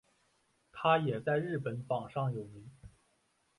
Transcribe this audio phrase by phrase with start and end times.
[0.71, 2.71] 它也在日本榜上有名。